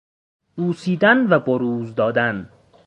[0.55, 2.49] بوسیدن و بروز دادن